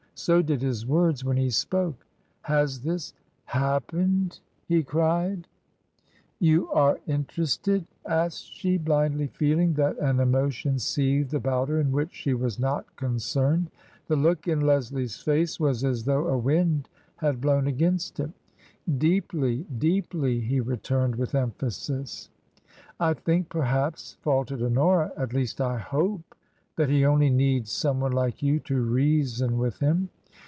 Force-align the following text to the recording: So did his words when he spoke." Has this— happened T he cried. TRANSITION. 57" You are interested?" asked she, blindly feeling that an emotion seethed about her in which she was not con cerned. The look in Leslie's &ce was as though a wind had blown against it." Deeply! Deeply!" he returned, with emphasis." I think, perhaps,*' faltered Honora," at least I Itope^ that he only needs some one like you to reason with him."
So 0.13 0.43
did 0.43 0.61
his 0.61 0.85
words 0.85 1.25
when 1.25 1.37
he 1.37 1.49
spoke." 1.49 2.05
Has 2.53 2.81
this— 2.81 3.13
happened 3.57 4.33
T 4.67 4.75
he 4.75 4.83
cried. 4.83 5.47
TRANSITION. 5.47 6.27
57" 6.37 6.37
You 6.51 6.71
are 6.71 6.99
interested?" 7.07 7.85
asked 8.05 8.55
she, 8.55 8.77
blindly 8.77 9.25
feeling 9.27 9.73
that 9.75 9.97
an 9.97 10.19
emotion 10.19 10.77
seethed 10.77 11.33
about 11.33 11.69
her 11.69 11.79
in 11.79 11.91
which 11.91 12.13
she 12.13 12.35
was 12.35 12.59
not 12.59 12.93
con 12.97 13.15
cerned. 13.15 13.67
The 14.09 14.15
look 14.15 14.47
in 14.47 14.61
Leslie's 14.61 15.15
&ce 15.15 15.59
was 15.59 15.83
as 15.83 16.03
though 16.03 16.27
a 16.27 16.37
wind 16.37 16.87
had 17.15 17.41
blown 17.41 17.65
against 17.65 18.19
it." 18.19 18.29
Deeply! 18.99 19.65
Deeply!" 19.75 20.39
he 20.39 20.59
returned, 20.59 21.15
with 21.15 21.33
emphasis." 21.33 22.29
I 22.99 23.15
think, 23.15 23.49
perhaps,*' 23.49 24.17
faltered 24.21 24.61
Honora," 24.61 25.13
at 25.17 25.33
least 25.33 25.59
I 25.59 25.79
Itope^ 25.79 26.21
that 26.77 26.89
he 26.89 27.05
only 27.05 27.29
needs 27.29 27.69
some 27.69 27.99
one 27.99 28.11
like 28.13 28.41
you 28.41 28.57
to 28.57 28.81
reason 28.81 29.57
with 29.57 29.79
him." 29.79 30.09